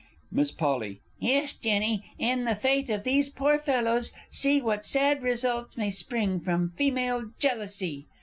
[0.31, 0.99] Miss Polly.
[1.19, 6.39] Yes, Jenny, in the fate of these poor fellows see What sad results may spring
[6.39, 8.07] from female jealousy!